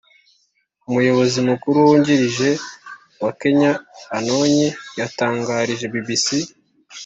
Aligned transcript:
umuyobozi 0.87 1.37
mukuru 1.49 1.77
wungirije 1.85 2.49
wa 3.23 3.31
kenyaantony 3.39 4.61
yatangarije 4.99 5.85
bbc 5.93 6.27